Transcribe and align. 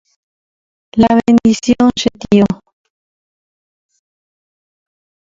La 0.97 1.09
bendición 1.27 1.91
che 1.95 2.09
tio. 2.27 2.45